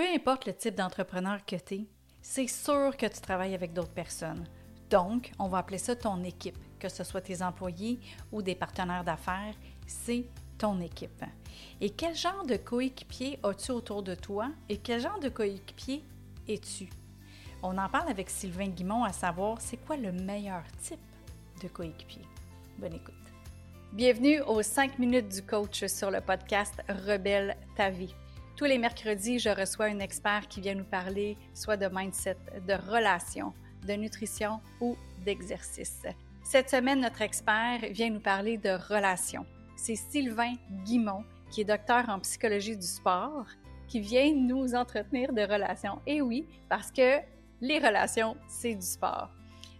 Peu 0.00 0.06
importe 0.14 0.46
le 0.46 0.54
type 0.54 0.76
d'entrepreneur 0.76 1.44
que 1.44 1.56
tu 1.56 1.74
es, 1.74 1.86
c'est 2.22 2.46
sûr 2.46 2.96
que 2.96 3.04
tu 3.04 3.20
travailles 3.20 3.54
avec 3.54 3.74
d'autres 3.74 3.92
personnes. 3.92 4.46
Donc, 4.88 5.30
on 5.38 5.46
va 5.46 5.58
appeler 5.58 5.76
ça 5.76 5.94
ton 5.94 6.24
équipe, 6.24 6.56
que 6.78 6.88
ce 6.88 7.04
soit 7.04 7.20
tes 7.20 7.42
employés 7.42 8.00
ou 8.32 8.40
des 8.40 8.54
partenaires 8.54 9.04
d'affaires, 9.04 9.54
c'est 9.86 10.24
ton 10.56 10.80
équipe. 10.80 11.22
Et 11.82 11.90
quel 11.90 12.16
genre 12.16 12.46
de 12.46 12.56
coéquipier 12.56 13.40
as-tu 13.42 13.72
autour 13.72 14.02
de 14.02 14.14
toi 14.14 14.48
et 14.70 14.78
quel 14.78 15.02
genre 15.02 15.20
de 15.20 15.28
coéquipier 15.28 16.02
es-tu? 16.48 16.88
On 17.62 17.76
en 17.76 17.90
parle 17.90 18.08
avec 18.08 18.30
Sylvain 18.30 18.68
Guimont 18.68 19.04
à 19.04 19.12
savoir 19.12 19.60
c'est 19.60 19.76
quoi 19.76 19.98
le 19.98 20.12
meilleur 20.12 20.62
type 20.80 20.98
de 21.62 21.68
coéquipier. 21.68 22.22
Bonne 22.78 22.94
écoute. 22.94 23.14
Bienvenue 23.92 24.40
aux 24.40 24.62
5 24.62 24.98
minutes 24.98 25.28
du 25.28 25.42
coach 25.42 25.84
sur 25.84 26.10
le 26.10 26.22
podcast 26.22 26.80
Rebelle 26.88 27.54
ta 27.76 27.90
vie. 27.90 28.14
Tous 28.60 28.66
les 28.66 28.76
mercredis, 28.76 29.38
je 29.38 29.48
reçois 29.48 29.86
un 29.86 30.00
expert 30.00 30.46
qui 30.46 30.60
vient 30.60 30.74
nous 30.74 30.84
parler 30.84 31.38
soit 31.54 31.78
de 31.78 31.88
mindset, 31.90 32.36
de 32.68 32.74
relations, 32.74 33.54
de 33.86 33.94
nutrition 33.94 34.60
ou 34.82 34.98
d'exercice. 35.24 36.02
Cette 36.44 36.68
semaine, 36.68 37.00
notre 37.00 37.22
expert 37.22 37.78
vient 37.90 38.10
nous 38.10 38.20
parler 38.20 38.58
de 38.58 38.68
relations. 38.92 39.46
C'est 39.76 39.96
Sylvain 39.96 40.52
Guimont, 40.84 41.24
qui 41.50 41.62
est 41.62 41.64
docteur 41.64 42.10
en 42.10 42.20
psychologie 42.20 42.76
du 42.76 42.86
sport, 42.86 43.46
qui 43.88 43.98
vient 43.98 44.34
nous 44.34 44.74
entretenir 44.74 45.32
de 45.32 45.40
relations. 45.40 45.98
Et 46.06 46.20
oui, 46.20 46.44
parce 46.68 46.92
que 46.92 47.20
les 47.62 47.78
relations, 47.78 48.36
c'est 48.46 48.74
du 48.74 48.86
sport. 48.86 49.30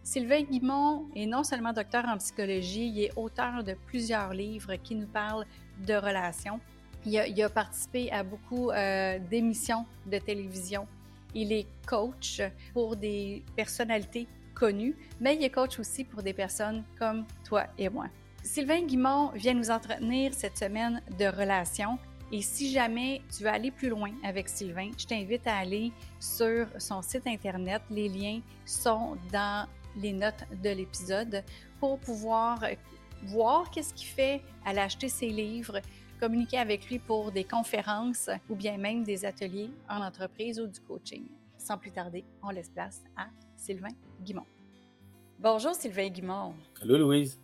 Sylvain 0.03 0.41
Guimont 0.41 1.05
est 1.15 1.27
non 1.27 1.45
seulement 1.45 1.75
docteur 1.75 2.06
en 2.06 2.17
psychologie, 2.17 2.89
il 2.89 3.03
est 3.03 3.12
auteur 3.15 3.62
de 3.62 3.75
plusieurs 3.89 4.33
livres 4.33 4.77
qui 4.77 4.95
nous 4.95 5.06
parlent 5.06 5.45
de 5.87 5.92
relations. 5.92 6.61
Il 7.07 7.43
a, 7.43 7.49
participé 7.49 8.11
à 8.13 8.23
beaucoup 8.23 8.71
euh, 8.71 9.19
d'émissions 9.31 9.87
de 10.07 10.19
télévision. 10.19 10.87
Il 11.35 11.53
est 11.53 11.67
coach 11.87 12.43
pour 12.75 12.97
des 12.97 13.43
personnalités 13.57 14.27
connues, 14.55 14.97
mais 15.20 15.37
il 15.37 15.45
est 15.45 15.51
coach 15.51 15.79
aussi 15.79 16.05
pour 16.05 16.23
des 16.23 16.34
personnes 16.34 16.84
comme 16.98 17.25
toi 17.45 17.65
et 17.79 17.89
moi. 17.89 18.07
Sylvain 18.42 18.83
Guimont 18.83 19.31
vient 19.34 19.55
nous 19.55 19.70
entretenir 19.70 20.34
cette 20.34 20.59
semaine 20.59 21.03
de 21.19 21.27
relations. 21.27 21.98
Et 22.33 22.42
si 22.42 22.70
jamais 22.70 23.23
tu 23.35 23.42
veux 23.42 23.48
aller 23.48 23.70
plus 23.70 23.89
loin 23.89 24.11
avec 24.23 24.48
Sylvain, 24.48 24.91
je 24.97 25.05
t'invite 25.05 25.47
à 25.47 25.57
aller 25.57 25.92
sur 26.20 26.69
son 26.79 27.03
site 27.03 27.27
Internet. 27.27 27.83
Les 27.91 28.09
liens 28.09 28.41
sont 28.64 29.17
dans 29.33 29.67
les 29.97 30.12
notes 30.12 30.45
de 30.62 30.70
l'épisode 30.70 31.42
pour 31.81 31.98
pouvoir 31.98 32.61
voir 33.25 33.70
qu'est-ce 33.70 33.92
qu'il 33.95 34.07
fait, 34.07 34.41
à 34.64 34.70
acheter 34.70 35.09
ses 35.09 35.29
livres, 35.29 35.81
communiquer 36.21 36.59
avec 36.59 36.87
lui 36.91 36.99
pour 36.99 37.33
des 37.33 37.45
conférences 37.45 38.29
ou 38.51 38.55
bien 38.55 38.77
même 38.77 39.03
des 39.03 39.25
ateliers 39.25 39.71
en 39.89 40.03
entreprise 40.03 40.61
ou 40.61 40.67
du 40.67 40.79
coaching. 40.81 41.27
Sans 41.57 41.79
plus 41.79 41.91
tarder, 41.91 42.25
on 42.43 42.51
laisse 42.51 42.69
place 42.69 43.03
à 43.17 43.29
Sylvain 43.57 43.95
Guimont. 44.21 44.47
Bonjour 45.39 45.75
Sylvain 45.75 46.09
Guimont. 46.09 46.55
Allô 46.83 46.98
Louise. 46.98 47.41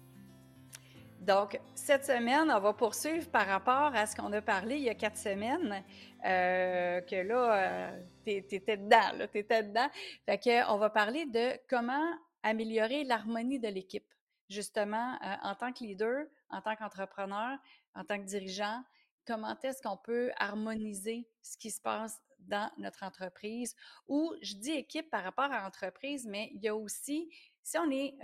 Donc, 1.22 1.58
cette 1.74 2.04
semaine, 2.04 2.50
on 2.54 2.60
va 2.60 2.72
poursuivre 2.74 3.26
par 3.30 3.46
rapport 3.46 3.92
à 3.94 4.06
ce 4.06 4.14
qu'on 4.14 4.32
a 4.32 4.42
parlé 4.42 4.76
il 4.76 4.82
y 4.82 4.90
a 4.90 4.94
quatre 4.94 5.16
semaines, 5.16 5.82
euh, 6.24 7.00
que 7.00 7.16
là, 7.16 7.54
euh, 7.54 8.00
tu 8.24 8.32
étais 8.32 8.76
dedans, 8.76 9.16
là, 9.18 9.26
étais 9.34 9.62
dedans. 9.62 9.88
Fait 10.26 10.38
que, 10.38 10.70
on 10.70 10.76
va 10.76 10.90
parler 10.90 11.24
de 11.26 11.58
comment 11.68 12.12
améliorer 12.42 13.04
l'harmonie 13.04 13.58
de 13.58 13.68
l'équipe, 13.68 14.06
justement, 14.48 15.14
euh, 15.22 15.36
en 15.42 15.54
tant 15.54 15.72
que 15.72 15.84
leader, 15.84 16.26
en 16.50 16.60
tant 16.60 16.76
qu'entrepreneur, 16.76 17.58
en 17.94 18.04
tant 18.04 18.18
que 18.18 18.24
dirigeant, 18.24 18.82
comment 19.26 19.56
est-ce 19.62 19.82
qu'on 19.82 19.96
peut 19.96 20.30
harmoniser 20.36 21.28
ce 21.42 21.56
qui 21.56 21.70
se 21.70 21.80
passe 21.80 22.20
dans 22.38 22.70
notre 22.78 23.02
entreprise? 23.02 23.74
Ou 24.08 24.34
je 24.42 24.54
dis 24.54 24.72
équipe 24.72 25.10
par 25.10 25.24
rapport 25.24 25.50
à 25.52 25.66
entreprise, 25.66 26.26
mais 26.26 26.50
il 26.54 26.62
y 26.62 26.68
a 26.68 26.76
aussi, 26.76 27.30
si 27.62 27.78
on 27.78 27.90
est 27.90 28.14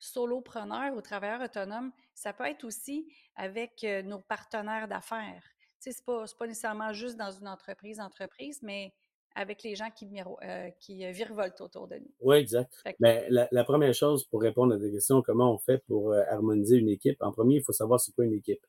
solopreneur 0.00 0.94
ou 0.94 1.00
travailleur 1.00 1.42
autonome, 1.42 1.92
ça 2.14 2.32
peut 2.32 2.46
être 2.46 2.64
aussi 2.64 3.14
avec 3.36 3.84
euh, 3.84 4.02
nos 4.02 4.18
partenaires 4.18 4.88
d'affaires. 4.88 5.44
Tu 5.80 5.90
sais, 5.90 5.92
c'est 5.92 6.04
pas, 6.04 6.24
pas 6.38 6.46
nécessairement 6.46 6.92
juste 6.92 7.16
dans 7.16 7.30
une 7.30 7.46
entreprise, 7.46 8.00
entreprise, 8.00 8.60
mais 8.62 8.92
avec 9.34 9.62
les 9.62 9.74
gens 9.74 9.90
qui, 9.90 10.08
euh, 10.42 10.70
qui 10.80 11.04
euh, 11.04 11.12
virevoltent 11.12 11.60
autour 11.60 11.86
de 11.88 11.96
nous. 11.96 12.10
Oui, 12.20 12.36
exact. 12.36 12.72
Mais 12.98 13.26
la, 13.28 13.64
première 13.64 13.94
chose 13.94 14.24
pour 14.24 14.42
répondre 14.42 14.74
à 14.74 14.78
des 14.78 14.90
questions, 14.90 15.22
comment 15.22 15.54
on 15.54 15.58
fait 15.58 15.82
pour 15.86 16.12
euh, 16.12 16.22
harmoniser 16.28 16.76
une 16.76 16.88
équipe? 16.88 17.16
En 17.20 17.32
premier, 17.32 17.56
il 17.56 17.62
faut 17.62 17.72
savoir 17.72 18.00
c'est 18.00 18.12
quoi 18.12 18.24
une 18.24 18.34
équipe. 18.34 18.64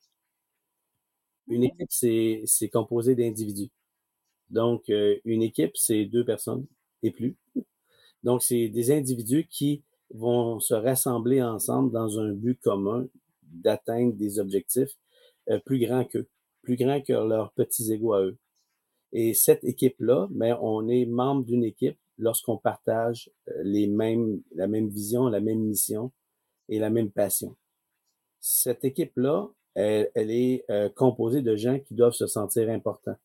Une 1.48 1.64
équipe, 1.64 1.92
c'est 1.92 2.70
composé 2.72 3.16
d'individus. 3.16 3.72
Donc, 4.50 4.90
une 4.90 5.42
équipe, 5.42 5.76
c'est 5.76 6.06
deux 6.06 6.24
personnes 6.24 6.66
et 7.04 7.12
plus. 7.12 7.36
Donc, 8.24 8.44
c'est 8.44 8.70
des 8.70 8.92
individus 8.92 9.48
qui 9.48 9.84
vont 10.14 10.60
se 10.60 10.74
rassembler 10.74 11.42
ensemble 11.42 11.92
dans 11.92 12.20
un 12.20 12.32
but 12.32 12.60
commun 12.62 13.08
d'atteindre 13.44 14.14
des 14.14 14.40
objectifs 14.40 14.96
plus 15.66 15.80
grands 15.80 16.06
qu'eux, 16.06 16.30
plus 16.62 16.78
grands 16.78 17.02
que 17.02 17.12
leurs 17.12 17.52
petits 17.54 17.92
égaux 17.92 18.14
à 18.14 18.22
eux. 18.22 18.38
Et 19.14 19.34
cette 19.34 19.64
équipe-là, 19.64 20.28
mais 20.32 20.52
ben, 20.52 20.60
on 20.62 20.88
est 20.88 21.06
membre 21.06 21.46
d'une 21.46 21.64
équipe 21.64 21.98
lorsqu'on 22.18 22.58
partage 22.58 23.30
euh, 23.50 23.62
les 23.64 23.88
mêmes, 23.88 24.42
la 24.56 24.68
même 24.68 24.88
vision, 24.88 25.28
la 25.28 25.42
même 25.42 25.60
mission 25.60 26.12
et 26.70 26.80
la 26.80 26.90
même 26.90 27.12
passion. 27.12 27.56
Cette 28.40 28.86
équipe-là, 28.86 29.50
elle, 29.74 30.10
est 30.16 30.66
euh, 30.70 30.90
composée 30.90 31.42
de 31.42 31.56
gens 31.56 31.80
qui 31.80 31.94
doivent 31.94 32.14
se 32.14 32.28
sentir 32.28 32.70
importants 32.70 33.18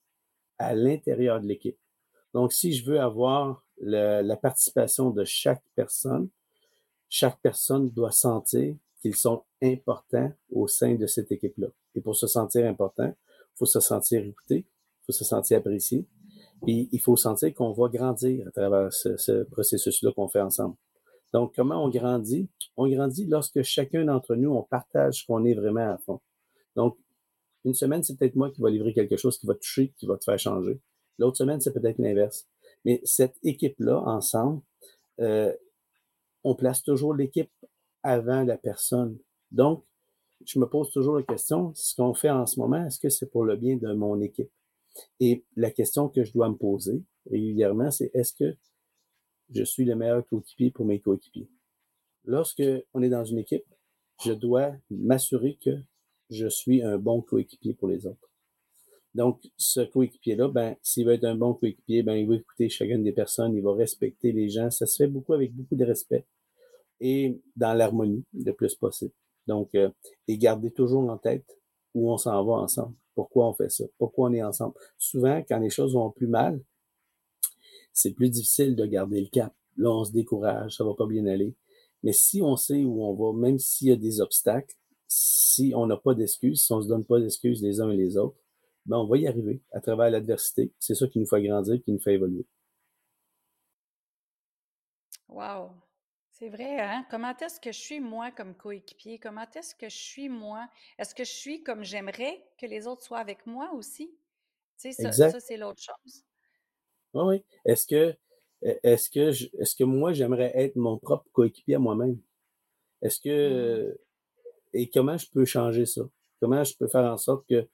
à 0.58 0.74
l'intérieur 0.74 1.40
de 1.40 1.46
l'équipe. 1.46 1.78
Donc, 2.34 2.52
si 2.52 2.72
je 2.72 2.84
veux 2.84 3.00
avoir 3.00 3.64
la 3.78 4.36
participation 4.36 5.10
de 5.10 5.24
chaque 5.24 5.62
personne, 5.74 6.28
chaque 7.08 7.38
personne 7.40 7.90
doit 7.90 8.12
sentir 8.12 8.74
qu'ils 9.00 9.16
sont 9.16 9.44
importants 9.62 10.32
au 10.50 10.66
sein 10.66 10.94
de 10.94 11.06
cette 11.06 11.30
équipe-là. 11.32 11.68
Et 11.94 12.00
pour 12.00 12.16
se 12.16 12.26
sentir 12.26 12.66
important, 12.66 13.06
il 13.06 13.56
faut 13.56 13.66
se 13.66 13.80
sentir 13.80 14.24
écouté, 14.24 14.66
faut 15.06 15.12
se 15.12 15.24
sentir 15.24 15.58
apprécié. 15.58 16.06
Puis 16.62 16.88
il 16.92 17.00
faut 17.00 17.16
sentir 17.16 17.54
qu'on 17.54 17.72
va 17.72 17.88
grandir 17.88 18.46
à 18.48 18.50
travers 18.50 18.92
ce, 18.92 19.42
processus-là 19.44 20.12
qu'on 20.12 20.28
fait 20.28 20.40
ensemble. 20.40 20.76
Donc, 21.32 21.54
comment 21.54 21.84
on 21.84 21.88
grandit? 21.88 22.48
On 22.76 22.88
grandit 22.88 23.26
lorsque 23.26 23.62
chacun 23.62 24.04
d'entre 24.04 24.34
nous, 24.36 24.50
on 24.50 24.62
partage 24.62 25.20
ce 25.20 25.26
qu'on 25.26 25.44
est 25.44 25.54
vraiment 25.54 25.92
à 25.92 25.98
fond. 25.98 26.20
Donc, 26.76 26.96
une 27.64 27.74
semaine, 27.74 28.02
c'est 28.02 28.16
peut-être 28.16 28.36
moi 28.36 28.50
qui 28.50 28.60
va 28.60 28.70
livrer 28.70 28.94
quelque 28.94 29.16
chose 29.16 29.38
qui 29.38 29.46
va 29.46 29.54
te 29.54 29.60
toucher, 29.60 29.92
qui 29.98 30.06
va 30.06 30.16
te 30.16 30.24
faire 30.24 30.38
changer. 30.38 30.80
L'autre 31.18 31.36
semaine, 31.36 31.60
c'est 31.60 31.72
peut-être 31.72 31.98
l'inverse. 31.98 32.46
Mais 32.84 33.00
cette 33.04 33.36
équipe-là, 33.42 34.02
ensemble, 34.06 34.62
euh, 35.20 35.52
on 36.44 36.54
place 36.54 36.82
toujours 36.82 37.14
l'équipe 37.14 37.50
avant 38.02 38.44
la 38.44 38.56
personne. 38.56 39.18
Donc, 39.50 39.84
je 40.44 40.58
me 40.58 40.66
pose 40.68 40.90
toujours 40.92 41.16
la 41.16 41.22
question, 41.22 41.72
ce 41.74 41.94
qu'on 41.96 42.14
fait 42.14 42.30
en 42.30 42.46
ce 42.46 42.60
moment, 42.60 42.84
est-ce 42.86 43.00
que 43.00 43.08
c'est 43.08 43.26
pour 43.26 43.44
le 43.44 43.56
bien 43.56 43.76
de 43.76 43.92
mon 43.94 44.20
équipe? 44.20 44.50
Et 45.20 45.44
la 45.56 45.70
question 45.70 46.08
que 46.08 46.24
je 46.24 46.32
dois 46.32 46.48
me 46.48 46.56
poser 46.56 47.02
régulièrement, 47.30 47.90
c'est 47.90 48.10
est-ce 48.14 48.32
que 48.32 48.56
je 49.50 49.62
suis 49.62 49.84
le 49.84 49.96
meilleur 49.96 50.26
coéquipier 50.26 50.70
pour 50.70 50.86
mes 50.86 51.00
coéquipiers? 51.00 51.48
Lorsque 52.24 52.62
on 52.94 53.02
est 53.02 53.08
dans 53.08 53.24
une 53.24 53.38
équipe, 53.38 53.64
je 54.24 54.32
dois 54.32 54.72
m'assurer 54.90 55.58
que 55.62 55.78
je 56.30 56.48
suis 56.48 56.82
un 56.82 56.98
bon 56.98 57.22
coéquipier 57.22 57.74
pour 57.74 57.88
les 57.88 58.06
autres. 58.06 58.30
Donc, 59.14 59.40
ce 59.56 59.80
coéquipier-là, 59.80 60.48
ben, 60.48 60.76
s'il 60.82 61.06
veut 61.06 61.14
être 61.14 61.24
un 61.24 61.36
bon 61.36 61.54
coéquipier, 61.54 62.02
ben, 62.02 62.14
il 62.14 62.26
va 62.26 62.34
écouter 62.34 62.68
chacune 62.68 63.02
des 63.02 63.12
personnes, 63.12 63.54
il 63.54 63.62
va 63.62 63.72
respecter 63.74 64.32
les 64.32 64.48
gens. 64.48 64.70
Ça 64.70 64.86
se 64.86 64.96
fait 64.96 65.06
beaucoup 65.06 65.32
avec 65.32 65.54
beaucoup 65.54 65.76
de 65.76 65.84
respect 65.84 66.26
et 67.00 67.40
dans 67.54 67.74
l'harmonie 67.74 68.24
le 68.34 68.52
plus 68.52 68.74
possible. 68.74 69.12
Donc, 69.46 69.74
euh, 69.74 69.90
et 70.28 70.38
garder 70.38 70.70
toujours 70.70 71.08
en 71.08 71.18
tête 71.18 71.46
où 71.94 72.10
on 72.10 72.18
s'en 72.18 72.44
va 72.44 72.54
ensemble. 72.54 72.94
Pourquoi 73.16 73.48
on 73.48 73.54
fait 73.54 73.70
ça? 73.70 73.84
Pourquoi 73.98 74.28
on 74.28 74.32
est 74.34 74.42
ensemble? 74.42 74.74
Souvent, 74.98 75.42
quand 75.48 75.58
les 75.58 75.70
choses 75.70 75.94
vont 75.94 76.10
plus 76.10 76.28
mal, 76.28 76.62
c'est 77.92 78.12
plus 78.12 78.28
difficile 78.30 78.76
de 78.76 78.84
garder 78.84 79.22
le 79.22 79.28
cap. 79.28 79.54
Là, 79.78 79.90
on 79.90 80.04
se 80.04 80.12
décourage, 80.12 80.76
ça 80.76 80.84
va 80.84 80.94
pas 80.94 81.06
bien 81.06 81.26
aller. 81.26 81.54
Mais 82.02 82.12
si 82.12 82.42
on 82.42 82.56
sait 82.56 82.84
où 82.84 83.02
on 83.02 83.14
va, 83.14 83.36
même 83.36 83.58
s'il 83.58 83.88
y 83.88 83.92
a 83.92 83.96
des 83.96 84.20
obstacles, 84.20 84.76
si 85.08 85.72
on 85.74 85.86
n'a 85.86 85.96
pas 85.96 86.14
d'excuses, 86.14 86.62
si 86.62 86.72
on 86.72 86.82
se 86.82 86.88
donne 86.88 87.04
pas 87.04 87.18
d'excuses 87.18 87.62
les 87.62 87.80
uns 87.80 87.90
et 87.90 87.96
les 87.96 88.18
autres, 88.18 88.36
ben 88.84 88.98
on 88.98 89.06
va 89.06 89.16
y 89.16 89.26
arriver 89.26 89.62
à 89.72 89.80
travers 89.80 90.10
l'adversité. 90.10 90.72
C'est 90.78 90.94
ça 90.94 91.08
qui 91.08 91.18
nous 91.18 91.26
fait 91.26 91.42
grandir, 91.42 91.82
qui 91.82 91.92
nous 91.92 91.98
fait 91.98 92.14
évoluer. 92.14 92.46
Wow! 95.28 95.85
C'est 96.38 96.50
vrai, 96.50 96.78
hein? 96.78 97.06
Comment 97.10 97.34
est-ce 97.34 97.58
que 97.58 97.72
je 97.72 97.78
suis 97.78 97.98
moi 97.98 98.30
comme 98.30 98.54
coéquipier? 98.54 99.18
Comment 99.18 99.46
est-ce 99.54 99.74
que 99.74 99.88
je 99.88 99.96
suis 99.96 100.28
moi? 100.28 100.68
Est-ce 100.98 101.14
que 101.14 101.24
je 101.24 101.32
suis 101.32 101.62
comme 101.62 101.82
j'aimerais 101.82 102.44
que 102.60 102.66
les 102.66 102.86
autres 102.86 103.02
soient 103.02 103.20
avec 103.20 103.46
moi 103.46 103.72
aussi? 103.72 104.14
Tu 104.78 104.92
sais, 104.92 105.12
ça, 105.12 105.40
c'est 105.40 105.56
l'autre 105.56 105.80
chose. 105.80 106.24
Oui, 107.14 107.22
oui. 107.24 107.44
Est-ce 107.64 107.86
que, 107.86 108.14
est-ce 108.60 109.08
que, 109.08 109.30
est-ce 109.30 109.74
que 109.74 109.84
moi, 109.84 110.12
j'aimerais 110.12 110.52
être 110.54 110.76
mon 110.76 110.98
propre 110.98 111.24
coéquipier 111.32 111.76
à 111.76 111.78
moi-même? 111.78 112.20
Est-ce 113.00 113.18
que, 113.18 113.88
mmh. 113.88 113.96
et 114.74 114.90
comment 114.90 115.16
je 115.16 115.30
peux 115.30 115.46
changer 115.46 115.86
ça? 115.86 116.02
Comment 116.38 116.62
je 116.64 116.76
peux 116.76 116.86
faire 116.86 117.10
en 117.10 117.16
sorte 117.16 117.46
que 117.48 117.66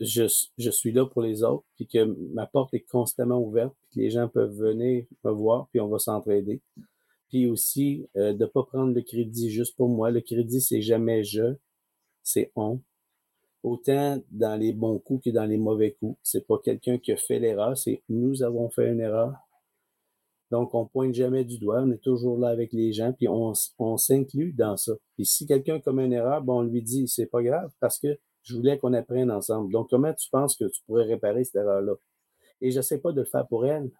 je, 0.00 0.24
je 0.56 0.70
suis 0.70 0.92
là 0.92 1.04
pour 1.04 1.20
les 1.20 1.42
autres, 1.42 1.66
puis 1.76 1.86
que 1.86 2.02
ma 2.32 2.46
porte 2.46 2.72
est 2.72 2.88
constamment 2.88 3.40
ouverte, 3.40 3.74
puis 3.82 3.90
que 3.90 4.00
les 4.00 4.10
gens 4.10 4.26
peuvent 4.26 4.56
venir 4.56 5.04
me 5.22 5.30
voir, 5.32 5.68
puis 5.68 5.80
on 5.80 5.88
va 5.88 5.98
s'entraider? 5.98 6.62
Puis 7.34 7.48
aussi, 7.48 8.08
euh, 8.16 8.32
de 8.32 8.46
pas 8.46 8.62
prendre 8.62 8.94
le 8.94 9.02
crédit 9.02 9.50
juste 9.50 9.74
pour 9.76 9.88
moi. 9.88 10.12
Le 10.12 10.20
crédit, 10.20 10.60
c'est 10.60 10.82
jamais 10.82 11.24
je, 11.24 11.56
c'est 12.22 12.52
on. 12.54 12.80
Autant 13.64 14.22
dans 14.30 14.54
les 14.54 14.72
bons 14.72 15.00
coups 15.00 15.24
que 15.24 15.30
dans 15.30 15.44
les 15.44 15.56
mauvais 15.56 15.96
coups. 15.98 16.16
C'est 16.22 16.46
pas 16.46 16.58
quelqu'un 16.62 16.96
qui 16.96 17.10
a 17.10 17.16
fait 17.16 17.40
l'erreur, 17.40 17.76
c'est 17.76 18.04
nous 18.08 18.44
avons 18.44 18.70
fait 18.70 18.88
une 18.88 19.00
erreur. 19.00 19.34
Donc, 20.52 20.76
on 20.76 20.86
pointe 20.86 21.12
jamais 21.12 21.44
du 21.44 21.58
doigt, 21.58 21.82
on 21.82 21.90
est 21.90 22.00
toujours 22.04 22.38
là 22.38 22.50
avec 22.50 22.72
les 22.72 22.92
gens, 22.92 23.12
puis 23.12 23.26
on, 23.26 23.52
s'inclut 23.96 24.52
dans 24.52 24.76
ça. 24.76 24.92
Puis 25.16 25.26
si 25.26 25.44
quelqu'un 25.44 25.80
commet 25.80 26.04
une 26.04 26.12
erreur, 26.12 26.44
on 26.46 26.62
lui 26.62 26.82
dit, 26.82 27.08
c'est 27.08 27.26
pas 27.26 27.42
grave, 27.42 27.72
parce 27.80 27.98
que 27.98 28.16
je 28.42 28.54
voulais 28.54 28.78
qu'on 28.78 28.92
apprenne 28.92 29.32
ensemble. 29.32 29.72
Donc, 29.72 29.90
comment 29.90 30.14
tu 30.14 30.30
penses 30.30 30.54
que 30.54 30.66
tu 30.66 30.84
pourrais 30.86 31.06
réparer 31.06 31.42
cette 31.42 31.56
erreur-là? 31.56 31.94
Et 32.60 32.70
je 32.70 32.80
sais 32.80 32.98
pas 32.98 33.10
de 33.10 33.22
le 33.22 33.26
faire 33.26 33.48
pour 33.48 33.66
elle. 33.66 33.90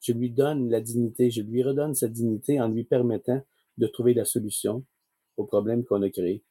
Je 0.00 0.12
lui 0.12 0.30
donne 0.30 0.70
la 0.70 0.80
dignité, 0.80 1.30
je 1.30 1.42
lui 1.42 1.62
redonne 1.62 1.94
sa 1.94 2.08
dignité 2.08 2.60
en 2.60 2.68
lui 2.68 2.84
permettant 2.84 3.42
de 3.78 3.86
trouver 3.86 4.14
la 4.14 4.24
solution 4.24 4.84
au 5.36 5.44
problème 5.44 5.84
qu'on 5.84 6.02
a 6.02 6.10
créé. 6.10 6.44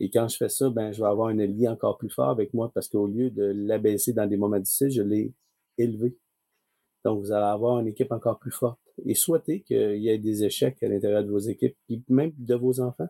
Et 0.00 0.10
quand 0.10 0.26
je 0.28 0.36
fais 0.36 0.48
ça, 0.48 0.68
ben, 0.68 0.92
je 0.92 1.00
vais 1.00 1.08
avoir 1.08 1.28
un 1.28 1.38
allié 1.38 1.68
encore 1.68 1.96
plus 1.96 2.10
fort 2.10 2.30
avec 2.30 2.52
moi 2.54 2.70
parce 2.74 2.88
qu'au 2.88 3.06
lieu 3.06 3.30
de 3.30 3.44
l'abaisser 3.44 4.12
dans 4.12 4.26
des 4.26 4.36
moments 4.36 4.58
difficiles, 4.58 4.90
je 4.90 5.02
l'ai 5.02 5.32
élevé. 5.78 6.16
Donc, 7.04 7.20
vous 7.20 7.32
allez 7.32 7.46
avoir 7.46 7.78
une 7.80 7.88
équipe 7.88 8.12
encore 8.12 8.38
plus 8.38 8.50
forte. 8.50 8.80
Et 9.04 9.14
souhaitez 9.14 9.62
qu'il 9.62 10.02
y 10.02 10.08
ait 10.08 10.18
des 10.18 10.44
échecs 10.44 10.82
à 10.82 10.88
l'intérieur 10.88 11.24
de 11.24 11.30
vos 11.30 11.38
équipes, 11.38 11.76
puis 11.86 12.02
même 12.08 12.32
de 12.36 12.54
vos 12.54 12.80
enfants. 12.80 13.08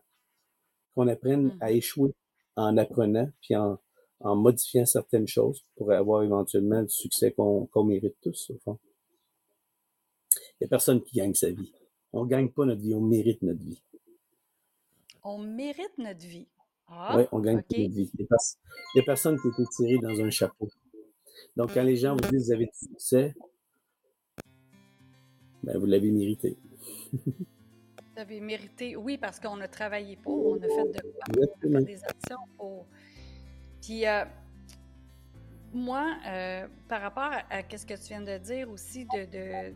Qu'on 0.95 1.09
apprenne 1.09 1.57
à 1.61 1.71
mmh. 1.71 1.77
échouer 1.77 2.15
en 2.57 2.77
apprenant, 2.77 3.31
puis 3.41 3.57
en, 3.57 3.79
en 4.21 4.37
modifiant 4.37 4.85
certaines 4.85 5.27
choses 5.27 5.65
pour 5.77 5.91
avoir 5.93 6.23
éventuellement 6.23 6.83
le 6.83 6.89
succès 6.89 7.33
qu'on 7.33 7.85
mérite 7.85 8.17
tous, 8.21 8.51
au 8.51 8.59
fond. 8.59 8.79
Il 10.62 10.67
n'y 10.67 10.69
a 10.69 10.69
personne 10.69 11.03
qui 11.03 11.17
gagne 11.17 11.35
sa 11.35 11.50
vie. 11.50 11.73
On 12.12 12.23
ne 12.23 12.31
gagne 12.31 12.49
pas 12.49 12.64
notre 12.64 12.81
vie, 12.81 12.94
on 12.94 13.00
mérite 13.00 13.43
notre 13.43 13.59
vie. 13.59 13.82
On 15.25 15.38
mérite 15.38 15.99
notre 15.99 16.25
vie. 16.25 16.47
Ah, 16.87 17.17
oui, 17.17 17.25
on 17.32 17.41
gagne 17.41 17.56
notre 17.56 17.75
vie. 17.75 18.09
Il 18.17 18.26
n'y 18.94 19.00
a, 19.00 19.05
personne 19.05 19.41
qui 19.41 19.49
est 19.49 19.70
tiré 19.75 19.99
dans 19.99 20.20
un 20.20 20.31
chapeau. 20.31 20.69
Donc, 21.56 21.75
quand 21.75 21.82
les 21.82 21.97
gens 21.97 22.14
vous 22.14 22.31
disent 22.31 22.47
vous 22.47 22.53
avez 22.53 22.67
du 22.67 22.79
succès, 22.79 23.35
ben, 25.64 25.76
vous 25.79 25.87
l'avez 25.87 26.12
mérité. 26.12 26.56
Vous 27.12 28.20
avez 28.20 28.41
mérité, 28.41 28.94
oui, 28.94 29.19
parce 29.19 29.41
qu'on 29.41 29.61
a 29.61 29.67
travaillé 29.67 30.15
pour, 30.15 30.47
on 30.47 30.56
a 30.58 30.61
fait 30.61 30.93
de 30.93 31.00
quoi, 31.00 31.25
on 31.65 31.75
a 31.75 31.79
fait 31.81 31.85
des 31.87 32.05
actions 32.05 32.38
pour. 32.56 32.87
Puis, 33.81 34.06
euh, 34.06 34.25
moi, 35.73 36.15
euh, 36.29 36.69
par 36.88 37.00
rapport 37.00 37.32
à, 37.50 37.62
ce 37.76 37.85
que 37.85 37.94
tu 37.94 38.08
viens 38.11 38.23
de 38.23 38.38
dire 38.38 38.70
aussi, 38.70 39.06
de, 39.06 39.25
de, 39.25 39.75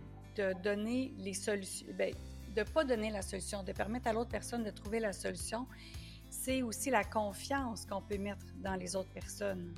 donner 0.63 1.13
les 1.19 1.35
solutions, 1.35 1.87
ben, 1.97 2.13
de 2.55 2.61
ne 2.61 2.67
pas 2.67 2.85
donner 2.85 3.11
la 3.11 3.23
solution, 3.23 3.63
de 3.63 3.73
permettre 3.73 4.09
à 4.09 4.13
l'autre 4.13 4.31
personne 4.31 4.65
de 4.65 4.71
trouver 4.71 5.01
la 5.01 5.13
solution, 5.13 5.67
c'est 6.31 6.63
aussi 6.63 6.91
la 6.91 7.05
confiance 7.05 7.87
qu'on 7.87 8.03
peut 8.03 8.19
mettre 8.19 8.47
dans 8.63 8.75
les 8.75 8.97
autres 8.97 9.11
personnes. 9.11 9.75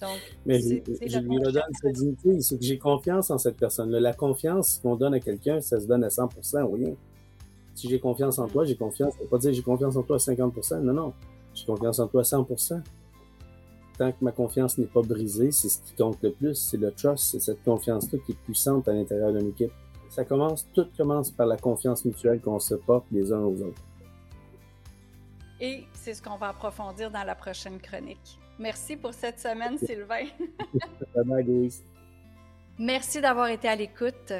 Donc, 0.00 0.18
Mais 0.44 0.58
je, 0.60 1.18
lui 1.18 1.38
redonne 1.38 1.62
cette 1.80 1.94
dignité, 1.94 2.40
c'est 2.40 2.58
que 2.58 2.64
j'ai 2.64 2.78
confiance 2.78 3.30
en 3.30 3.38
cette 3.38 3.56
personne-là. 3.56 4.00
La 4.00 4.12
confiance 4.12 4.80
qu'on 4.82 4.96
donne 4.96 5.14
à 5.14 5.20
quelqu'un, 5.20 5.60
ça 5.60 5.78
se 5.78 5.86
donne 5.86 6.02
à 6.02 6.10
100 6.10 6.28
ou 6.64 6.72
rien. 6.72 6.94
Si 7.74 7.88
j'ai 7.88 8.00
confiance 8.00 8.38
en 8.38 8.48
toi, 8.48 8.64
j'ai 8.64 8.76
confiance. 8.76 9.14
Ça 9.14 9.20
veut 9.20 9.28
pas 9.28 9.38
dire 9.38 9.52
j'ai 9.52 9.62
confiance 9.62 9.96
en 9.96 10.02
toi 10.02 10.16
à 10.16 10.18
50% 10.18 10.80
Non, 10.80 10.92
non. 10.92 11.12
J'ai 11.54 11.66
confiance 11.66 12.00
en 12.00 12.08
toi 12.08 12.22
à 12.22 12.24
100 12.24 12.46
Tant 13.98 14.10
que 14.10 14.24
ma 14.24 14.32
confiance 14.32 14.78
n'est 14.78 14.86
pas 14.86 15.02
brisée, 15.02 15.50
c'est 15.50 15.68
ce 15.68 15.80
qui 15.80 15.94
compte 15.94 16.18
le 16.22 16.32
plus. 16.32 16.54
C'est 16.54 16.78
le 16.78 16.90
trust, 16.90 17.24
c'est 17.24 17.40
cette 17.40 17.62
confiance-là 17.62 18.18
qui 18.24 18.32
est 18.32 18.42
puissante 18.44 18.88
à 18.88 18.92
l'intérieur 18.92 19.32
d'une 19.32 19.48
équipe. 19.48 19.72
Ça 20.08 20.24
commence, 20.24 20.66
tout 20.74 20.86
commence 20.96 21.30
par 21.30 21.46
la 21.46 21.56
confiance 21.56 22.04
mutuelle 22.04 22.40
qu'on 22.40 22.58
se 22.58 22.74
porte 22.74 23.06
les 23.12 23.32
uns 23.32 23.40
aux 23.40 23.60
autres. 23.62 23.82
Et 25.60 25.84
c'est 25.92 26.14
ce 26.14 26.22
qu'on 26.22 26.36
va 26.36 26.48
approfondir 26.48 27.10
dans 27.10 27.22
la 27.22 27.34
prochaine 27.34 27.78
chronique. 27.78 28.38
Merci 28.58 28.96
pour 28.96 29.14
cette 29.14 29.38
semaine, 29.38 29.78
Sylvain. 29.78 30.26
Merci 32.78 33.20
d'avoir 33.20 33.48
été 33.48 33.68
à 33.68 33.76
l'écoute. 33.76 34.32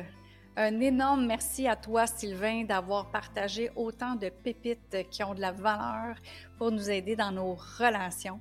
Un 0.57 0.81
énorme 0.81 1.25
merci 1.25 1.67
à 1.67 1.77
toi, 1.77 2.07
Sylvain, 2.07 2.65
d'avoir 2.65 3.11
partagé 3.11 3.71
autant 3.75 4.17
de 4.17 4.29
pépites 4.29 5.09
qui 5.11 5.25
ont 5.25 5.35
de 5.35 5.41
la 5.41 5.53
valeur 5.53 6.17
pour 6.59 6.71
nous 6.71 6.91
aider 6.91 7.17
dans 7.17 7.33
nos 7.33 7.55
relations. 7.55 8.39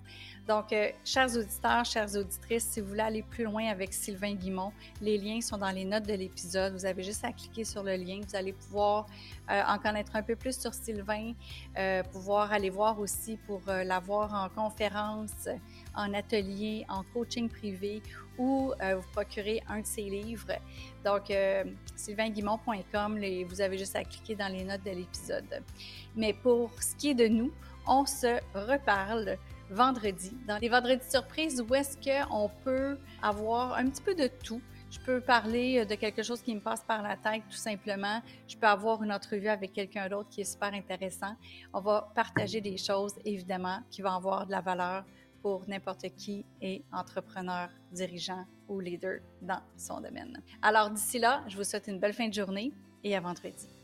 Donc, 0.48 0.74
euh, 0.74 0.90
chers 1.06 1.36
auditeurs, 1.38 1.86
chères 1.86 2.16
auditrices, 2.16 2.66
si 2.66 2.82
vous 2.82 2.88
voulez 2.88 3.02
aller 3.02 3.22
plus 3.22 3.44
loin 3.44 3.68
avec 3.68 3.94
Sylvain 3.94 4.34
Guimont, 4.34 4.74
les 5.00 5.18
liens 5.18 5.40
sont 5.40 5.58
dans 5.58 5.70
les 5.70 5.86
notes 5.86 6.08
de 6.08 6.14
l'épisode. 6.14 6.74
Vous 6.74 6.86
avez 6.86 7.04
juste 7.04 7.24
à 7.24 7.32
cliquer 7.32 7.64
sur 7.64 7.84
le 7.84 7.96
lien. 7.96 8.22
Vous 8.28 8.36
allez 8.36 8.54
pouvoir 8.54 9.06
euh, 9.52 9.62
en 9.68 9.78
connaître 9.78 10.16
un 10.16 10.24
peu 10.24 10.36
plus 10.36 10.60
sur 10.60 10.74
Sylvain, 10.74 11.34
euh, 11.78 12.02
pouvoir 12.04 12.52
aller 12.52 12.72
voir 12.72 13.00
aussi 13.00 13.38
pour 13.46 13.62
l'avoir 13.68 14.34
en 14.34 14.50
conférence, 14.50 15.48
en 15.96 16.14
atelier, 16.14 16.86
en 16.90 17.04
coaching 17.14 17.48
privé 17.48 18.02
ou 18.38 18.74
vous 18.80 19.12
procurer 19.14 19.62
un 19.68 19.82
de 19.82 19.86
ses 19.86 20.04
livres. 20.04 20.54
Donc, 21.06 21.32
sylvainguimont.com, 21.96 23.20
vous 23.46 23.62
avez 23.62 23.78
juste 23.78 23.96
à 23.96 24.04
cliquer 24.04 24.36
dans 24.36 24.52
les 24.52 24.64
notes 24.64 24.84
de 24.84 24.92
l'épisode. 24.92 25.64
Mais 26.16 26.34
pour 26.34 26.72
ce 26.82 26.96
qui 26.96 27.10
est 27.10 27.14
de 27.14 27.28
nous, 27.28 27.52
on 27.86 28.06
se 28.06 28.40
reparle 28.56 29.38
vendredi, 29.72 30.38
dans 30.48 30.58
les 30.58 30.70
vendredis 30.70 31.10
surprises, 31.10 31.62
où 31.62 31.74
est-ce 31.74 31.98
qu'on 31.98 32.50
peut 32.64 32.98
avoir 33.22 33.74
un 33.76 33.90
petit 33.90 34.02
peu 34.02 34.14
de 34.14 34.28
tout? 34.28 34.62
Je 34.90 35.00
peux 35.00 35.22
parler 35.22 35.80
euh, 35.80 35.86
de 35.86 35.96
quelque 35.96 36.22
chose 36.22 36.42
qui 36.42 36.54
me 36.54 36.60
passe 36.60 36.84
par 36.84 37.02
la 37.02 37.16
tête, 37.16 37.44
tout 37.50 37.56
simplement. 37.56 38.22
Je 38.48 38.58
peux 38.58 38.68
avoir 38.68 39.02
une 39.02 39.12
entrevue 39.12 39.48
avec 39.48 39.72
quelqu'un 39.72 40.10
d'autre 40.10 40.30
qui 40.30 40.42
est 40.42 40.52
super 40.52 40.74
intéressant. 40.74 41.36
On 41.74 41.80
va 41.80 42.12
partager 42.14 42.60
des 42.60 42.78
choses, 42.78 43.14
évidemment, 43.24 43.80
qui 43.90 44.02
vont 44.02 44.12
avoir 44.12 44.46
de 44.46 44.52
la 44.52 44.60
valeur 44.60 45.06
pour 45.42 45.68
n'importe 45.68 46.08
qui 46.18 46.46
est 46.62 46.84
entrepreneur, 46.92 47.70
dirigeant 47.92 48.46
ou 48.68 48.80
leader 48.80 49.20
dans 49.42 49.62
son 49.78 50.02
domaine. 50.02 50.42
Alors 50.62 50.92
d'ici 50.92 51.18
là, 51.18 51.44
je 51.48 51.58
vous 51.58 51.64
souhaite 51.64 51.88
une 51.88 52.00
belle 52.00 52.14
fin 52.14 52.28
de 52.28 52.34
journée 52.34 52.72
et 53.04 53.16
à 53.16 53.22
vendredi. 53.22 53.81